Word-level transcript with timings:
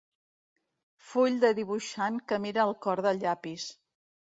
Full 1.11 1.37
de 1.45 1.53
dibuixant 1.61 2.19
que 2.29 2.43
mira 2.49 2.67
el 2.67 2.77
cor 2.87 3.07
del 3.11 3.27
llapis. 3.27 3.73